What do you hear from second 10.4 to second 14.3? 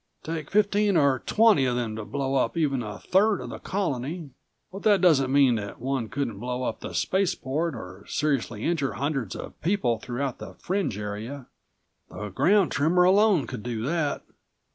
fringe area. The ground tremor alone could do that.